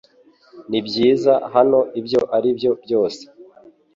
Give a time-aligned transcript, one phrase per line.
[0.69, 3.21] Nibyiza hano ibyo ari byo byose